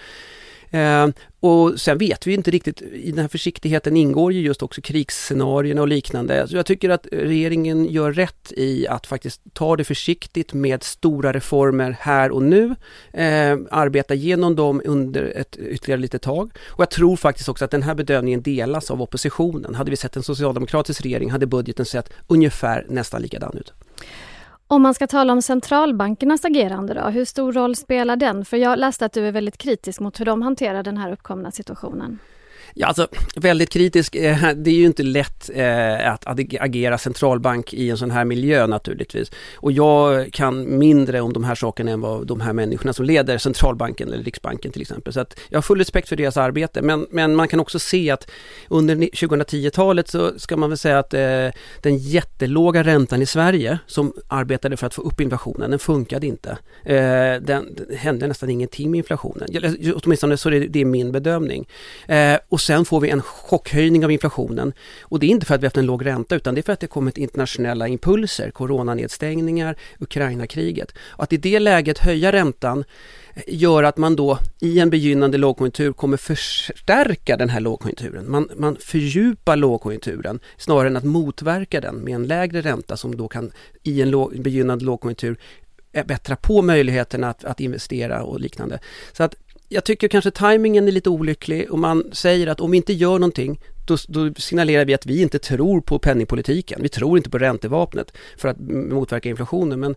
Eh, 0.70 1.08
och 1.40 1.80
sen 1.80 1.98
vet 1.98 2.26
vi 2.26 2.34
inte 2.34 2.50
riktigt, 2.50 2.82
i 2.82 3.10
den 3.10 3.18
här 3.18 3.28
försiktigheten 3.28 3.96
ingår 3.96 4.32
ju 4.32 4.40
just 4.40 4.62
också 4.62 4.80
krigsscenarierna 4.80 5.80
och 5.80 5.88
liknande. 5.88 6.48
Så 6.48 6.56
jag 6.56 6.66
tycker 6.66 6.90
att 6.90 7.06
regeringen 7.12 7.84
gör 7.84 8.12
rätt 8.12 8.52
i 8.56 8.88
att 8.88 9.06
faktiskt 9.06 9.40
ta 9.52 9.76
det 9.76 9.84
försiktigt 9.84 10.52
med 10.52 10.82
stora 10.82 11.32
reformer 11.32 11.96
här 12.00 12.30
och 12.30 12.42
nu. 12.42 12.74
Eh, 13.12 13.58
arbeta 13.70 14.14
igenom 14.14 14.56
dem 14.56 14.82
under 14.84 15.32
ett 15.36 15.56
ytterligare 15.56 16.00
litet 16.00 16.22
tag. 16.22 16.50
Och 16.66 16.80
jag 16.80 16.90
tror 16.90 17.16
faktiskt 17.16 17.48
också 17.48 17.64
att 17.64 17.70
den 17.70 17.82
här 17.82 17.94
bedömningen 17.94 18.42
delas 18.42 18.90
av 18.90 19.02
oppositionen. 19.02 19.74
Hade 19.74 19.90
vi 19.90 19.96
sett 19.96 20.16
en 20.16 20.22
socialdemokratisk 20.22 21.02
regering 21.02 21.30
hade 21.30 21.46
budgeten 21.46 21.86
sett 21.86 22.12
ungefär 22.26 22.86
nästan 22.88 23.22
likadan 23.22 23.56
ut. 23.56 23.72
Om 24.68 24.82
man 24.82 24.94
ska 24.94 25.06
tala 25.06 25.32
om 25.32 25.42
centralbankernas 25.42 26.44
agerande 26.44 26.94
då, 26.94 27.00
hur 27.00 27.24
stor 27.24 27.52
roll 27.52 27.76
spelar 27.76 28.16
den? 28.16 28.44
För 28.44 28.56
jag 28.56 28.78
läste 28.78 29.06
att 29.06 29.12
du 29.12 29.28
är 29.28 29.32
väldigt 29.32 29.58
kritisk 29.58 30.00
mot 30.00 30.20
hur 30.20 30.24
de 30.24 30.42
hanterar 30.42 30.82
den 30.82 30.96
här 30.96 31.12
uppkomna 31.12 31.50
situationen. 31.50 32.18
Ja, 32.74 32.86
alltså 32.86 33.08
väldigt 33.36 33.70
kritisk. 33.70 34.14
Eh, 34.14 34.52
det 34.56 34.70
är 34.70 34.74
ju 34.74 34.86
inte 34.86 35.02
lätt 35.02 35.50
eh, 35.54 36.12
att 36.12 36.26
agera 36.60 36.98
centralbank 36.98 37.74
i 37.74 37.90
en 37.90 37.98
sån 37.98 38.10
här 38.10 38.24
miljö 38.24 38.66
naturligtvis. 38.66 39.30
Och 39.56 39.72
jag 39.72 40.32
kan 40.32 40.78
mindre 40.78 41.20
om 41.20 41.32
de 41.32 41.44
här 41.44 41.54
sakerna 41.54 41.90
än 41.90 42.00
vad 42.00 42.26
de 42.26 42.40
här 42.40 42.52
människorna 42.52 42.92
som 42.92 43.04
leder 43.04 43.38
centralbanken 43.38 44.12
eller 44.12 44.24
Riksbanken 44.24 44.72
till 44.72 44.82
exempel. 44.82 45.12
Så 45.12 45.20
att 45.20 45.38
jag 45.48 45.56
har 45.56 45.62
full 45.62 45.78
respekt 45.78 46.08
för 46.08 46.16
deras 46.16 46.36
arbete. 46.36 46.82
Men, 46.82 47.06
men 47.10 47.34
man 47.34 47.48
kan 47.48 47.60
också 47.60 47.78
se 47.78 48.10
att 48.10 48.30
under 48.68 48.96
2010-talet 48.96 50.08
så 50.08 50.38
ska 50.38 50.56
man 50.56 50.70
väl 50.70 50.78
säga 50.78 50.98
att 50.98 51.14
eh, 51.14 51.48
den 51.80 51.96
jättelåga 51.98 52.84
räntan 52.84 53.22
i 53.22 53.26
Sverige 53.26 53.78
som 53.86 54.12
arbetade 54.28 54.76
för 54.76 54.86
att 54.86 54.94
få 54.94 55.02
upp 55.02 55.20
inflationen, 55.20 55.70
den 55.70 55.78
funkade 55.78 56.26
inte. 56.26 56.58
Eh, 56.84 57.40
den, 57.40 57.74
det 57.88 57.96
hände 57.96 58.26
nästan 58.26 58.50
ingenting 58.50 58.90
med 58.90 58.98
inflationen. 58.98 59.48
Åtminstone 60.04 60.36
så 60.36 60.48
är 60.48 60.60
det, 60.60 60.66
det 60.66 60.80
är 60.80 60.84
min 60.84 61.12
bedömning. 61.12 61.68
Eh, 62.08 62.36
och 62.56 62.60
sen 62.60 62.84
får 62.84 63.00
vi 63.00 63.10
en 63.10 63.22
chockhöjning 63.22 64.04
av 64.04 64.10
inflationen. 64.10 64.72
Och 65.02 65.20
det 65.20 65.26
är 65.26 65.28
inte 65.28 65.46
för 65.46 65.54
att 65.54 65.60
vi 65.60 65.66
haft 65.66 65.76
en 65.76 65.86
låg 65.86 66.06
ränta 66.06 66.36
utan 66.36 66.54
det 66.54 66.60
är 66.60 66.62
för 66.62 66.72
att 66.72 66.80
det 66.80 66.86
kommit 66.86 67.18
internationella 67.18 67.88
impulser, 67.88 68.50
coronanedstängningar, 68.50 69.76
Ukraina-kriget. 69.98 70.94
Att 71.16 71.32
i 71.32 71.36
det 71.36 71.60
läget 71.60 71.98
höja 71.98 72.32
räntan 72.32 72.84
eh, 73.34 73.42
gör 73.46 73.82
att 73.82 73.96
man 73.96 74.16
då 74.16 74.38
i 74.60 74.78
en 74.78 74.90
begynnande 74.90 75.38
lågkonjunktur 75.38 75.92
kommer 75.92 76.16
förstärka 76.16 77.36
den 77.36 77.48
här 77.48 77.60
lågkonjunkturen. 77.60 78.30
Man, 78.30 78.48
man 78.56 78.76
fördjupar 78.80 79.56
lågkonjunkturen 79.56 80.40
snarare 80.56 80.88
än 80.88 80.96
att 80.96 81.04
motverka 81.04 81.80
den 81.80 81.96
med 81.96 82.14
en 82.14 82.26
lägre 82.26 82.60
ränta 82.60 82.96
som 82.96 83.16
då 83.16 83.28
kan 83.28 83.52
i 83.82 84.02
en 84.02 84.10
låg, 84.10 84.42
begynnande 84.42 84.84
lågkonjunktur 84.84 85.38
eh, 85.92 86.06
bättra 86.06 86.36
på 86.36 86.62
möjligheterna 86.62 87.30
att, 87.30 87.44
att 87.44 87.60
investera 87.60 88.22
och 88.22 88.40
liknande. 88.40 88.78
Så 89.12 89.22
att 89.22 89.34
jag 89.68 89.84
tycker 89.84 90.08
kanske 90.08 90.30
tajmingen 90.30 90.88
är 90.88 90.92
lite 90.92 91.10
olycklig 91.10 91.70
och 91.70 91.78
man 91.78 92.04
säger 92.12 92.46
att 92.46 92.60
om 92.60 92.70
vi 92.70 92.76
inte 92.76 92.92
gör 92.92 93.18
någonting 93.18 93.60
då, 93.86 93.96
då, 94.08 94.34
signalerar 94.34 94.84
vi 94.84 94.94
att 94.94 95.06
vi 95.06 95.22
inte 95.22 95.38
tror 95.38 95.80
på 95.80 95.98
penningpolitiken. 95.98 96.82
Vi 96.82 96.88
tror 96.88 97.18
inte 97.18 97.30
på 97.30 97.38
räntevapnet 97.38 98.12
för 98.36 98.48
att 98.48 98.60
motverka 98.60 99.28
inflationen. 99.28 99.80
Men 99.80 99.94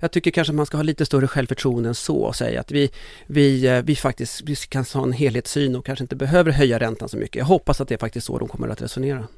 jag 0.00 0.12
tycker 0.12 0.30
kanske 0.30 0.52
man 0.52 0.66
ska 0.66 0.76
ha 0.76 0.82
lite 0.82 1.06
större 1.06 1.28
självförtroende 1.28 1.88
än 1.88 1.94
så 1.94 2.16
och 2.16 2.36
säga 2.36 2.60
att 2.60 2.70
vi, 2.70 2.90
vi, 3.26 3.66
eh, 3.66 3.82
vi 3.82 3.96
faktiskt 3.96 4.40
vi 4.40 4.56
kan 4.56 4.84
ha 4.94 5.02
en 5.02 5.12
helhetssyn 5.12 5.76
och 5.76 5.86
kanske 5.86 6.04
inte 6.04 6.16
behöver 6.16 6.52
höja 6.52 6.80
räntan 6.80 7.08
så 7.08 7.16
mycket. 7.16 7.36
Jag 7.36 7.44
hoppas 7.44 7.80
att 7.80 7.88
det 7.88 7.94
är 7.94 7.98
faktiskt 7.98 8.26
så 8.26 8.38
de 8.38 8.48
kommer 8.48 8.68
att 8.68 8.82
resonera. 8.82 9.28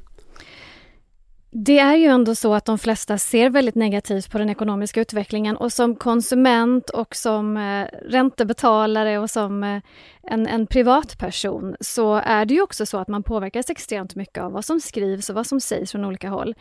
Det 1.57 1.79
är 1.79 1.97
ju 1.97 2.07
ändå 2.07 2.35
så 2.35 2.55
att 2.55 2.65
de 2.65 2.79
flesta 2.79 3.19
ser 3.19 3.51
väldigt 3.51 3.75
negativt 3.75 4.31
på 4.31 4.39
den 4.39 4.51
ekonomiska 4.51 5.01
utvecklingen 5.01 5.57
och 5.57 5.73
som 5.73 5.97
konsument 5.97 6.91
och 6.91 7.17
som 7.17 7.57
eh, 7.57 7.89
räntebetalare 8.09 9.19
och 9.19 9.31
som 9.31 9.65
eh, 9.65 9.83
en, 10.23 10.47
en 10.47 10.67
privatperson 10.67 11.77
så 11.81 12.15
är 12.15 12.45
det 12.45 12.55
ju 12.55 12.63
också 12.63 12.87
så 12.87 12.99
att 12.99 13.09
man 13.09 13.23
påverkas 13.23 13.71
extremt 13.71 14.15
mycket 14.15 14.43
av 14.43 14.53
vad 14.53 14.65
som 14.65 14.81
skrivs 14.81 15.29
och 15.29 15.35
vad 15.35 15.47
som 15.47 15.61
sägs 15.61 15.93
från 15.93 16.05
olika 16.05 16.29
håll. 16.29 16.55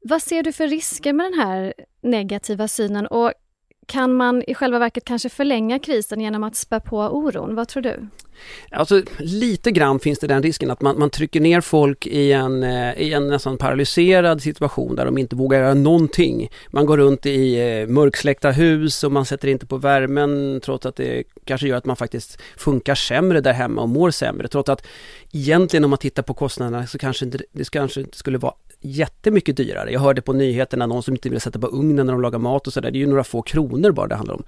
Vad 0.00 0.22
ser 0.22 0.42
du 0.42 0.52
för 0.52 0.68
risker 0.68 1.12
med 1.12 1.26
den 1.26 1.40
här 1.40 1.74
negativa 2.00 2.68
synen 2.68 3.06
och 3.06 3.32
kan 3.86 4.14
man 4.14 4.42
i 4.46 4.54
själva 4.54 4.78
verket 4.78 5.04
kanske 5.04 5.28
förlänga 5.28 5.78
krisen 5.78 6.20
genom 6.20 6.44
att 6.44 6.56
spä 6.56 6.80
på 6.80 6.98
oron? 6.98 7.54
Vad 7.54 7.68
tror 7.68 7.82
du? 7.82 8.08
Alltså 8.70 9.02
lite 9.18 9.70
grann 9.70 10.00
finns 10.00 10.18
det 10.18 10.26
den 10.26 10.42
risken 10.42 10.70
att 10.70 10.80
man, 10.80 10.98
man 10.98 11.10
trycker 11.10 11.40
ner 11.40 11.60
folk 11.60 12.06
i 12.06 12.32
en, 12.32 12.62
eh, 12.62 12.92
i 12.98 13.12
en 13.12 13.28
nästan 13.28 13.58
paralyserad 13.58 14.42
situation 14.42 14.96
där 14.96 15.04
de 15.04 15.18
inte 15.18 15.36
vågar 15.36 15.58
göra 15.60 15.74
någonting. 15.74 16.50
Man 16.70 16.86
går 16.86 16.96
runt 16.96 17.26
i 17.26 17.60
eh, 17.60 17.88
mörksläckta 17.88 18.50
hus 18.50 19.04
och 19.04 19.12
man 19.12 19.26
sätter 19.26 19.48
inte 19.48 19.66
på 19.66 19.76
värmen 19.76 20.60
trots 20.64 20.86
att 20.86 20.96
det 20.96 21.24
kanske 21.44 21.68
gör 21.68 21.76
att 21.76 21.86
man 21.86 21.96
faktiskt 21.96 22.40
funkar 22.56 22.94
sämre 22.94 23.40
där 23.40 23.52
hemma 23.52 23.82
och 23.82 23.88
mår 23.88 24.10
sämre. 24.10 24.48
Trots 24.48 24.68
att 24.68 24.86
egentligen 25.32 25.84
om 25.84 25.90
man 25.90 25.98
tittar 25.98 26.22
på 26.22 26.34
kostnaderna 26.34 26.86
så 26.86 26.98
kanske 26.98 27.24
inte, 27.24 27.38
det 27.52 27.70
kanske 27.70 28.00
inte 28.00 28.18
skulle 28.18 28.38
vara 28.38 28.54
jättemycket 28.80 29.56
dyrare. 29.56 29.92
Jag 29.92 30.00
hörde 30.00 30.22
på 30.22 30.32
nyheterna 30.32 30.86
någon 30.86 31.02
som 31.02 31.14
inte 31.14 31.28
vill 31.28 31.40
sätta 31.40 31.58
på 31.58 31.66
ugnen 31.66 32.06
när 32.06 32.12
de 32.12 32.22
lagar 32.22 32.38
mat 32.38 32.66
och 32.66 32.72
sådär. 32.72 32.90
Det 32.90 32.98
är 32.98 33.00
ju 33.00 33.06
några 33.06 33.24
få 33.24 33.42
kronor 33.42 33.90
bara 33.90 34.06
det 34.06 34.14
handlar 34.14 34.34
om. 34.34 34.44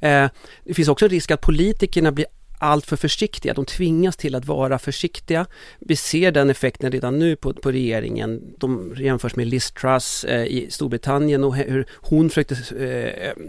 Eh, 0.00 0.30
det 0.64 0.74
finns 0.74 0.88
också 0.88 1.04
en 1.04 1.10
risk 1.10 1.30
att 1.30 1.40
politikerna 1.40 2.12
blir 2.12 2.26
allt 2.58 2.86
för 2.86 2.96
försiktiga. 2.96 3.54
De 3.54 3.64
tvingas 3.64 4.16
till 4.16 4.34
att 4.34 4.46
vara 4.46 4.78
försiktiga. 4.78 5.46
Vi 5.78 5.96
ser 5.96 6.32
den 6.32 6.50
effekten 6.50 6.92
redan 6.92 7.18
nu 7.18 7.36
på, 7.36 7.52
på 7.52 7.72
regeringen. 7.72 8.54
De 8.58 8.94
jämförs 8.98 9.36
med 9.36 9.46
Liz 9.46 9.70
Truss 9.70 10.24
eh, 10.24 10.44
i 10.44 10.66
Storbritannien 10.70 11.44
och 11.44 11.56
hur 11.56 11.86
hon 11.96 12.28
försökte 12.30 12.54
eh, 12.84 13.44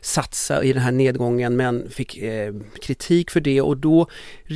satsa 0.00 0.64
i 0.64 0.72
den 0.72 0.82
här 0.82 0.92
nedgången 0.92 1.56
men 1.56 1.90
fick 1.90 2.18
eh, 2.18 2.54
kritik 2.82 3.30
för 3.30 3.40
det 3.40 3.60
och 3.60 3.76
då 3.76 4.06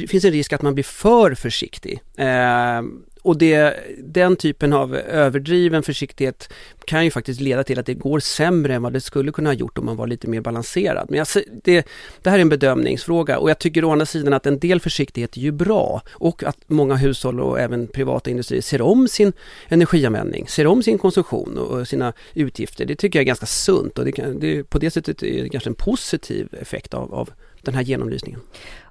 finns 0.08 0.24
en 0.24 0.32
risk 0.32 0.52
att 0.52 0.62
man 0.62 0.74
blir 0.74 0.84
för 0.84 1.34
försiktig. 1.34 2.00
Eh, 2.16 2.82
och 3.26 3.38
det, 3.38 3.74
den 3.98 4.36
typen 4.36 4.72
av 4.72 4.96
överdriven 4.96 5.82
försiktighet 5.82 6.52
kan 6.84 7.04
ju 7.04 7.10
faktiskt 7.10 7.40
leda 7.40 7.64
till 7.64 7.78
att 7.78 7.86
det 7.86 7.94
går 7.94 8.20
sämre 8.20 8.74
än 8.74 8.82
vad 8.82 8.92
det 8.92 9.00
skulle 9.00 9.32
kunna 9.32 9.50
ha 9.50 9.54
gjort 9.54 9.78
om 9.78 9.86
man 9.86 9.96
var 9.96 10.06
lite 10.06 10.28
mer 10.28 10.40
balanserad. 10.40 11.06
Men 11.10 11.18
jag, 11.18 11.26
det, 11.64 11.86
det 12.22 12.30
här 12.30 12.38
är 12.38 12.42
en 12.42 12.48
bedömningsfråga 12.48 13.38
och 13.38 13.50
jag 13.50 13.58
tycker 13.58 13.84
å 13.84 13.92
andra 13.92 14.06
sidan 14.06 14.32
att 14.32 14.46
en 14.46 14.58
del 14.58 14.80
försiktighet 14.80 15.36
är 15.36 15.40
ju 15.40 15.52
bra 15.52 16.02
och 16.12 16.44
att 16.44 16.58
många 16.66 16.96
hushåll 16.96 17.40
och 17.40 17.60
även 17.60 17.86
privata 17.86 18.30
industrier 18.30 18.62
ser 18.62 18.82
om 18.82 19.08
sin 19.08 19.32
energianvändning, 19.68 20.48
ser 20.48 20.66
om 20.66 20.82
sin 20.82 20.98
konsumtion 20.98 21.58
och 21.58 21.88
sina 21.88 22.12
utgifter. 22.34 22.84
Det 22.84 22.96
tycker 22.96 23.18
jag 23.18 23.22
är 23.22 23.26
ganska 23.26 23.46
sunt 23.46 23.98
och 23.98 24.04
det, 24.04 24.40
det, 24.40 24.64
på 24.64 24.78
det 24.78 24.90
sättet 24.90 25.22
är 25.22 25.42
det 25.42 25.48
kanske 25.48 25.70
en 25.70 25.74
positiv 25.74 26.48
effekt 26.60 26.94
av, 26.94 27.14
av 27.14 27.30
den 27.62 27.74
här 27.74 27.82
genomlysningen. 27.82 28.40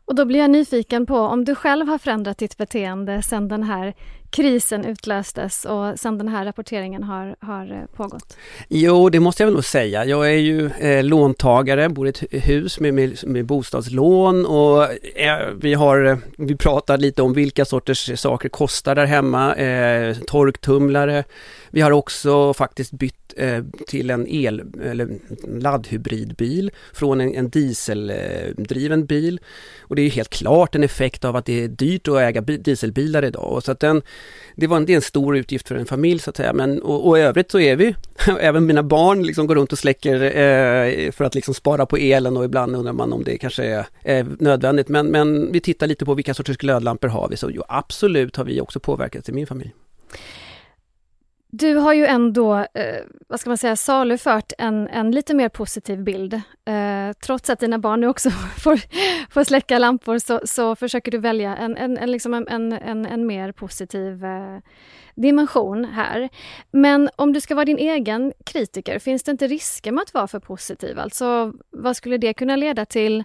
Och 0.06 0.16
då 0.16 0.26
blir 0.26 0.40
jag 0.40 0.50
nyfiken 0.50 1.06
på 1.06 1.18
om 1.18 1.46
du 1.46 1.56
själv 1.56 1.88
har 1.88 1.98
förändrat 1.98 2.38
ditt 2.38 2.58
beteende 2.58 3.22
sedan 3.22 3.48
den 3.48 3.64
här 3.64 3.94
krisen 4.36 4.86
utlöstes 4.86 5.66
och 5.66 6.00
sedan 6.00 6.18
den 6.18 6.28
här 6.28 6.46
rapporteringen 6.46 7.04
har, 7.04 7.36
har 7.40 7.72
eh, 7.72 7.96
pågått? 7.96 8.38
Jo, 8.70 9.10
det 9.10 9.20
måste 9.20 9.44
jag 9.44 9.48
väl 9.48 9.54
nog 9.54 9.66
säga. 9.66 10.06
Jag 10.06 10.28
är 10.28 10.38
ju 10.38 10.70
eh, 10.80 11.04
låntagare, 11.04 11.90
bor 11.90 12.08
i 12.08 12.10
ett 12.10 12.24
hus 12.32 12.80
med, 12.80 12.94
med, 12.94 13.18
med 13.24 13.46
bostadslån 13.46 14.46
och 14.46 14.84
eh, 15.20 15.50
vi 15.62 15.74
har, 15.74 16.06
eh, 16.06 16.18
vi 16.38 16.56
pratar 16.56 16.98
lite 16.98 17.22
om 17.22 17.34
vilka 17.34 17.66
sorters 17.66 18.20
saker 18.20 18.50
kostar 18.50 18.96
där 18.96 19.06
hemma. 19.06 19.56
Eh, 19.56 20.16
torktumlare. 20.16 21.24
Vi 21.70 21.82
har 21.82 21.92
också 21.92 22.54
faktiskt 22.54 22.92
bytt 22.92 23.34
eh, 23.38 23.64
till 23.88 24.10
en 24.10 24.28
el 24.28 24.64
eller 24.84 25.10
laddhybridbil 25.60 26.72
från 26.94 27.22
en, 27.22 27.36
en 27.36 27.50
dieseldriven 27.50 29.06
bil. 29.06 29.40
Och 29.82 29.96
det 29.96 30.02
är 30.02 30.10
helt 30.10 30.30
klart 30.30 30.76
en 30.76 30.84
effekt 30.84 31.26
av 31.26 31.36
att 31.36 31.46
det 31.46 31.64
är 31.64 31.68
dyrt 31.68 32.08
att 32.08 32.18
äga 32.18 32.42
dieselbilar 32.42 33.26
idag. 33.26 33.52
Och 33.52 33.64
så 33.64 33.72
att 33.72 33.80
den, 33.80 34.02
det 34.56 34.68
var 34.68 34.78
en, 34.78 34.86
det 34.86 34.94
är 34.94 34.96
en 34.96 35.02
stor 35.02 35.38
utgift 35.38 35.68
för 35.68 35.76
en 35.76 35.86
familj 35.86 36.20
så 36.20 36.30
att 36.30 36.38
säga. 36.38 36.54
Men, 36.54 36.82
och, 36.82 37.08
och 37.08 37.18
i 37.20 37.22
övrigt 37.22 37.52
så 37.52 37.60
är 37.60 37.76
vi, 37.76 37.96
även 38.40 38.66
mina 38.66 38.84
barn 38.84 39.24
liksom 39.24 39.48
går 39.48 39.56
runt 39.56 39.72
och 39.72 39.80
släcker 39.80 40.22
eh, 40.24 41.12
för 41.12 41.24
att 41.24 41.36
liksom 41.36 41.54
spara 41.54 41.86
på 41.86 41.98
elen 41.98 42.38
och 42.38 42.46
ibland 42.46 42.76
undrar 42.76 42.94
man 42.94 43.14
om 43.14 43.24
det 43.24 43.38
kanske 43.38 43.64
är, 43.64 43.86
är 44.04 44.26
nödvändigt. 44.40 44.88
Men, 44.88 45.08
men 45.08 45.52
vi 45.52 45.60
tittar 45.60 45.88
lite 45.88 46.06
på 46.06 46.14
vilka 46.14 46.34
sorters 46.34 46.58
glödlampor 46.58 47.08
har 47.08 47.30
vi. 47.30 47.38
Så 47.38 47.50
jo, 47.52 47.64
absolut 47.68 48.36
har 48.36 48.44
vi 48.44 48.62
också 48.62 48.80
påverkat 48.80 49.30
i 49.30 49.32
min 49.32 49.48
familj. 49.48 49.72
Du 51.58 51.76
har 51.76 51.94
ju 51.94 52.06
ändå, 52.06 52.56
eh, 52.56 53.04
vad 53.28 53.40
ska 53.40 53.50
man 53.50 53.58
säga, 53.58 53.76
salufört 53.76 54.54
en, 54.58 54.88
en 54.88 55.12
lite 55.12 55.34
mer 55.34 55.50
positiv 55.50 56.04
bild. 56.04 56.34
Eh, 56.66 57.14
trots 57.26 57.50
att 57.50 57.60
dina 57.60 57.80
barn 57.80 58.02
nu 58.02 58.08
också 58.08 58.30
får, 58.64 58.80
får 59.34 59.44
släcka 59.44 59.80
lampor 59.80 60.18
så, 60.18 60.42
så 60.44 60.76
försöker 60.76 61.12
du 61.12 61.18
välja 61.18 61.56
en, 61.56 61.78
en, 61.78 61.98
en, 61.98 62.12
liksom 62.12 62.34
en, 62.34 62.74
en, 62.74 63.06
en 63.06 63.28
mer 63.28 63.52
positiv 63.52 64.26
eh, 64.26 64.58
dimension 65.16 65.86
här. 65.86 66.30
Men 66.72 67.10
om 67.16 67.34
du 67.34 67.42
ska 67.42 67.56
vara 67.56 67.66
din 67.66 67.78
egen 67.78 68.34
kritiker, 68.46 69.00
finns 69.00 69.24
det 69.24 69.32
inte 69.32 69.48
risker 69.48 69.92
med 69.92 70.02
att 70.02 70.14
vara 70.14 70.28
för 70.28 70.40
positiv? 70.40 71.00
Alltså, 71.00 71.54
vad 71.70 71.98
skulle 71.98 72.18
det 72.18 72.34
kunna 72.34 72.56
leda 72.56 72.86
till 72.86 73.24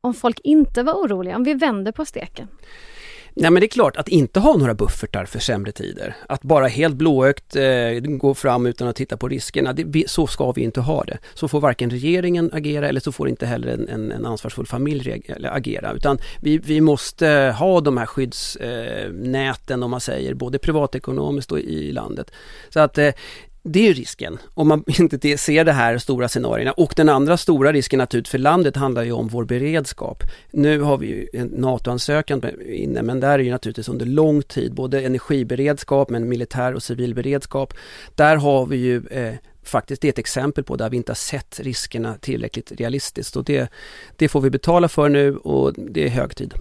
om 0.00 0.14
folk 0.14 0.40
inte 0.44 0.82
var 0.82 0.92
oroliga? 0.92 1.36
Om 1.36 1.44
vi 1.44 1.54
vänder 1.54 1.92
på 1.92 2.04
steken? 2.04 2.48
Nej 3.34 3.50
men 3.50 3.60
det 3.60 3.66
är 3.66 3.68
klart, 3.68 3.96
att 3.96 4.08
inte 4.08 4.40
ha 4.40 4.56
några 4.56 4.74
buffertar 4.74 5.24
för 5.24 5.38
sämre 5.38 5.72
tider. 5.72 6.16
Att 6.28 6.42
bara 6.42 6.66
helt 6.66 6.94
blåögt 6.94 7.56
eh, 7.56 7.90
gå 8.00 8.34
fram 8.34 8.66
utan 8.66 8.88
att 8.88 8.96
titta 8.96 9.16
på 9.16 9.28
riskerna, 9.28 9.72
det, 9.72 10.10
så 10.10 10.26
ska 10.26 10.52
vi 10.52 10.62
inte 10.62 10.80
ha 10.80 11.04
det. 11.04 11.18
Så 11.34 11.48
får 11.48 11.60
varken 11.60 11.90
regeringen 11.90 12.50
agera 12.52 12.88
eller 12.88 13.00
så 13.00 13.12
får 13.12 13.28
inte 13.28 13.46
heller 13.46 13.68
en, 13.68 13.88
en, 13.88 14.12
en 14.12 14.26
ansvarsfull 14.26 14.66
familj 14.66 15.22
agera. 15.44 15.92
Utan 15.92 16.18
vi, 16.40 16.58
vi 16.58 16.80
måste 16.80 17.54
ha 17.58 17.80
de 17.80 17.96
här 17.96 18.06
skyddsnäten 18.06 19.80
eh, 19.80 19.84
om 19.84 19.90
man 19.90 20.00
säger, 20.00 20.34
både 20.34 20.58
privatekonomiskt 20.58 21.52
och 21.52 21.58
i 21.60 21.92
landet. 21.92 22.30
Så 22.68 22.80
att 22.80 22.98
eh, 22.98 23.10
det 23.64 23.88
är 23.88 23.94
risken 23.94 24.38
om 24.54 24.68
man 24.68 24.84
inte 24.98 25.38
ser 25.38 25.64
de 25.64 25.72
här 25.72 25.98
stora 25.98 26.28
scenarierna. 26.28 26.72
Och 26.72 26.92
den 26.96 27.08
andra 27.08 27.36
stora 27.36 27.72
risken 27.72 27.98
naturligtvis 27.98 28.30
för 28.30 28.38
landet 28.38 28.76
handlar 28.76 29.02
ju 29.02 29.12
om 29.12 29.28
vår 29.28 29.44
beredskap. 29.44 30.22
Nu 30.50 30.80
har 30.80 30.98
vi 30.98 31.06
ju 31.06 31.28
en 31.32 31.46
NATO-ansökan 31.46 32.42
inne 32.66 33.02
men 33.02 33.20
där 33.20 33.38
är 33.38 33.42
ju 33.42 33.50
naturligtvis 33.50 33.88
under 33.88 34.06
lång 34.06 34.42
tid 34.42 34.74
både 34.74 35.00
energiberedskap 35.00 36.10
men 36.10 36.28
militär 36.28 36.74
och 36.74 36.82
civil 36.82 37.14
beredskap. 37.14 37.74
Där 38.14 38.36
har 38.36 38.66
vi 38.66 38.76
ju 38.76 39.06
eh, 39.06 39.34
faktiskt, 39.62 40.02
det 40.02 40.08
är 40.08 40.12
ett 40.12 40.18
exempel 40.18 40.64
på 40.64 40.76
där 40.76 40.90
vi 40.90 40.96
inte 40.96 41.10
har 41.10 41.16
sett 41.16 41.60
riskerna 41.60 42.14
tillräckligt 42.20 42.72
realistiskt 42.72 43.36
och 43.36 43.44
det, 43.44 43.72
det 44.16 44.28
får 44.28 44.40
vi 44.40 44.50
betala 44.50 44.88
för 44.88 45.08
nu 45.08 45.36
och 45.36 45.74
det 45.74 46.04
är 46.04 46.08
hög 46.08 46.36
tid. 46.36 46.54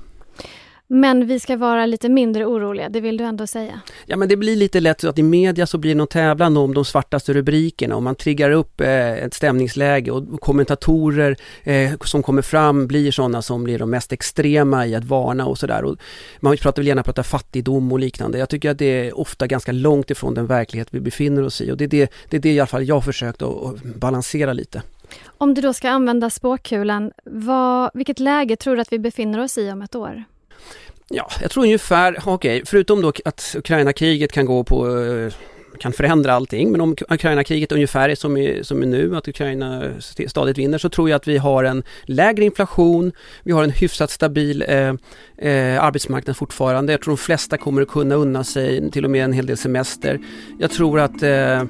Men 0.93 1.27
vi 1.27 1.39
ska 1.39 1.57
vara 1.57 1.85
lite 1.85 2.09
mindre 2.09 2.45
oroliga, 2.45 2.89
det 2.89 3.01
vill 3.01 3.17
du 3.17 3.23
ändå 3.23 3.47
säga? 3.47 3.81
Ja 4.05 4.17
men 4.17 4.29
det 4.29 4.35
blir 4.35 4.55
lite 4.55 4.79
lätt 4.79 5.01
så 5.01 5.09
att 5.09 5.19
i 5.19 5.23
media 5.23 5.67
så 5.67 5.77
blir 5.77 5.91
det 5.91 5.97
någon 5.97 6.07
tävlan 6.07 6.57
om 6.57 6.73
de 6.73 6.85
svartaste 6.85 7.33
rubrikerna 7.33 7.95
och 7.95 8.03
man 8.03 8.15
triggar 8.15 8.51
upp 8.51 8.81
eh, 8.81 9.11
ett 9.11 9.33
stämningsläge 9.33 10.11
och 10.11 10.41
kommentatorer 10.41 11.37
eh, 11.63 11.91
som 12.05 12.23
kommer 12.23 12.41
fram 12.41 12.87
blir 12.87 13.11
sådana 13.11 13.41
som 13.41 13.63
blir 13.63 13.79
de 13.79 13.89
mest 13.89 14.11
extrema 14.11 14.87
i 14.87 14.95
att 14.95 15.03
varna 15.03 15.45
och 15.45 15.57
sådär. 15.57 15.95
Man 16.39 16.57
pratar 16.57 16.81
väl 16.81 16.87
gärna 16.87 17.03
prata 17.03 17.23
fattigdom 17.23 17.91
och 17.91 17.99
liknande. 17.99 18.37
Jag 18.37 18.49
tycker 18.49 18.71
att 18.71 18.77
det 18.79 19.07
är 19.07 19.19
ofta 19.19 19.47
ganska 19.47 19.71
långt 19.71 20.11
ifrån 20.11 20.33
den 20.33 20.47
verklighet 20.47 20.87
vi 20.91 20.99
befinner 20.99 21.43
oss 21.43 21.61
i 21.61 21.71
och 21.71 21.77
det 21.77 21.83
är 21.83 21.87
det, 21.87 22.11
det, 22.29 22.37
är 22.37 22.41
det 22.41 22.53
i 22.53 22.59
alla 22.59 22.67
fall 22.67 22.87
jag 22.87 22.95
har 22.95 23.01
försökt 23.01 23.41
att, 23.41 23.63
att 23.65 23.83
balansera 23.83 24.53
lite. 24.53 24.81
Om 25.25 25.53
du 25.53 25.61
då 25.61 25.73
ska 25.73 25.89
använda 25.89 26.29
spåkulan, 26.29 27.11
vad, 27.25 27.91
vilket 27.93 28.19
läge 28.19 28.55
tror 28.55 28.75
du 28.75 28.81
att 28.81 28.93
vi 28.93 28.99
befinner 28.99 29.39
oss 29.39 29.57
i 29.57 29.71
om 29.71 29.81
ett 29.81 29.95
år? 29.95 30.23
Ja, 31.13 31.29
jag 31.41 31.51
tror 31.51 31.63
ungefär, 31.63 32.17
okej, 32.25 32.31
okay, 32.33 32.61
förutom 32.65 33.01
då 33.01 33.13
att 33.25 33.55
Ukraina-kriget 33.57 34.31
kan 34.31 34.45
gå 34.45 34.63
på 34.63 34.99
eh, 34.99 35.33
kan 35.81 35.93
förändra 35.93 36.33
allting, 36.33 36.71
men 36.71 36.81
om 36.81 36.95
Ukraina-kriget 37.09 37.71
ungefär 37.71 38.09
är 38.09 38.15
som, 38.15 38.37
är 38.37 38.63
som 38.63 38.81
är 38.81 38.85
nu, 38.85 39.17
att 39.17 39.27
Ukraina 39.27 39.83
stadigt 40.27 40.57
vinner, 40.57 40.77
så 40.77 40.89
tror 40.89 41.09
jag 41.09 41.15
att 41.15 41.27
vi 41.27 41.37
har 41.37 41.63
en 41.63 41.83
lägre 42.03 42.45
inflation, 42.45 43.11
vi 43.43 43.51
har 43.51 43.63
en 43.63 43.69
hyfsat 43.69 44.11
stabil 44.11 44.63
eh, 44.67 44.93
eh, 45.37 45.83
arbetsmarknad 45.83 46.37
fortfarande. 46.37 46.93
Jag 46.93 47.01
tror 47.01 47.11
de 47.11 47.17
flesta 47.17 47.57
kommer 47.57 47.81
att 47.81 47.87
kunna 47.87 48.15
unna 48.15 48.43
sig 48.43 48.91
till 48.91 49.05
och 49.05 49.11
med 49.11 49.23
en 49.23 49.33
hel 49.33 49.45
del 49.45 49.57
semester. 49.57 50.19
Jag 50.59 50.71
tror 50.71 50.99
att 50.99 51.23
eh, 51.23 51.63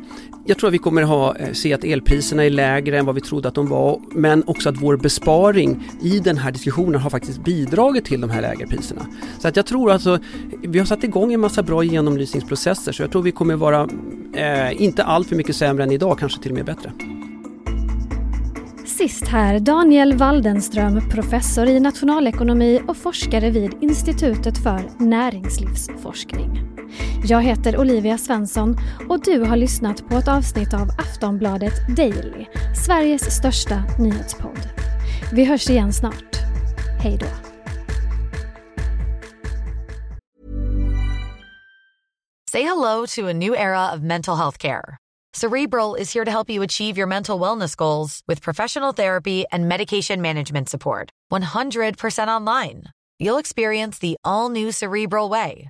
jag 0.46 0.58
tror 0.58 0.68
att 0.68 0.74
vi 0.74 0.78
kommer 0.78 1.02
ha, 1.02 1.36
eh, 1.36 1.54
se 1.54 1.74
att 1.74 1.84
elpriserna 1.84 2.46
är 2.46 2.50
lägre 2.50 3.00
än 3.00 3.06
vad 3.06 3.16
vi 3.16 3.22
trodde 3.22 3.48
att 3.48 3.56
de 3.56 3.68
var, 3.68 4.00
men 4.12 4.44
också 4.48 4.70
att 4.70 4.82
vår 4.82 4.98
besparing 4.98 5.84
i 6.02 6.20
den 6.20 6.38
här 6.38 6.52
diskussionen 6.52 7.02
har 7.02 7.10
faktiskt 7.10 7.44
bidragit 7.44 8.06
till 8.06 8.22
de 8.22 8.30
här 8.30 8.42
lägre 8.42 8.68
priserna. 8.68 9.06
Så 9.40 9.48
att 9.48 9.56
jag 9.56 9.66
tror 9.66 9.92
alltså, 9.92 10.20
vi 10.64 10.80
har 10.80 10.86
satt 10.86 11.04
igång 11.04 11.34
en 11.34 11.40
massa 11.40 11.64
bra 11.64 11.84
genomlysningsprocesser, 11.84 12.92
så 12.92 13.04
jag 13.04 13.12
tror 13.12 13.22
vi 13.22 13.32
kommer 13.32 13.56
vara, 13.56 13.90
eh, 14.34 14.82
inte 14.82 15.04
allt 15.04 15.28
för 15.28 15.36
mycket 15.36 15.56
sämre 15.56 15.84
än 15.84 15.92
idag, 15.92 16.20
kanske 16.20 16.42
till 16.42 16.52
och 16.52 16.58
med 16.58 16.66
bättre. 16.66 16.92
Sist 18.86 19.28
här 19.28 19.60
Daniel 19.60 20.14
Waldenström, 20.14 21.10
professor 21.10 21.68
i 21.68 21.80
nationalekonomi 21.80 22.82
och 22.88 22.98
forskare 22.98 23.50
vid 23.50 23.72
Institutet 23.82 24.58
för 24.58 25.04
näringslivsforskning. 25.04 26.71
Jag 27.24 27.42
heter 27.42 27.78
Olivia 27.78 28.18
Svensson 28.18 28.78
och 29.10 29.24
du 29.24 29.40
har 29.40 29.56
lyssnat 29.56 30.10
på 30.10 30.16
ett 30.16 30.28
avsnitt 30.28 30.74
av 30.74 30.90
Aftonbladet 30.98 31.74
Daily, 31.96 32.46
Sveriges 32.86 33.38
största 33.38 33.84
nyhetspodd. 34.00 34.70
Vi 35.34 35.46
hörs 35.46 35.70
igen 35.70 35.94
snart. 35.94 36.36
Hej 37.00 37.18
då. 37.20 37.28
Say 42.52 42.64
hello 42.64 43.06
to 43.16 43.28
a 43.28 43.34
new 43.34 43.56
era 43.56 43.94
of 43.94 44.02
mental 44.02 44.38
health 44.38 44.58
care. 44.58 44.98
Cerebral 45.34 45.96
is 45.96 46.14
here 46.14 46.26
to 46.26 46.32
help 46.32 46.50
you 46.50 46.64
achieve 46.64 46.98
your 46.98 47.08
mental 47.08 47.40
wellness 47.40 47.78
goals 47.78 48.22
with 48.28 48.42
professional 48.42 48.94
therapy 48.94 49.46
and 49.52 49.70
medication 49.70 50.22
management 50.22 50.70
support. 50.70 51.10
100% 51.32 52.28
online. 52.28 52.84
You'll 53.20 53.40
experience 53.40 54.00
the 54.00 54.18
all 54.26 54.50
new 54.50 54.72
Cerebral 54.72 55.30
Way 55.30 55.70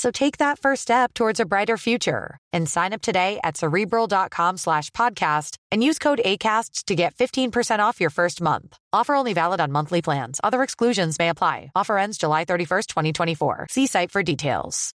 So 0.00 0.10
take 0.10 0.38
that 0.38 0.58
first 0.58 0.82
step 0.82 1.12
towards 1.12 1.40
a 1.40 1.44
brighter 1.44 1.76
future 1.76 2.38
and 2.54 2.66
sign 2.68 2.94
up 2.94 3.02
today 3.02 3.38
at 3.44 3.58
cerebral.com 3.58 4.56
slash 4.56 4.90
podcast 4.90 5.56
and 5.70 5.84
use 5.84 5.98
code 5.98 6.20
ACasts 6.24 6.84
to 6.84 6.94
get 6.94 7.14
15% 7.14 7.88
off 7.88 8.00
your 8.00 8.10
first 8.10 8.40
month. 8.40 8.76
Offer 8.94 9.14
only 9.14 9.34
valid 9.34 9.60
on 9.60 9.72
monthly 9.72 10.00
plans. 10.02 10.40
Other 10.42 10.62
exclusions 10.62 11.18
may 11.18 11.28
apply. 11.28 11.70
Offer 11.74 11.98
ends 11.98 12.18
July 12.18 12.44
31st, 12.46 12.86
2024. 12.86 13.66
See 13.70 13.86
site 13.86 14.10
for 14.10 14.22
details. 14.22 14.90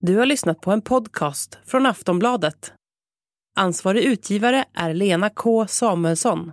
Du 0.00 0.18
har 0.18 0.26
lyssnat 0.26 0.60
på 0.60 0.72
en 0.72 0.82
podcast 0.82 1.58
från 1.66 1.86
Aftonbladet. 1.86 2.72
Ansvarig 3.56 4.02
utgivare 4.02 4.64
är 4.74 4.94
Lena 4.94 5.30
K 5.30 5.66
Samuelsson. 5.66 6.52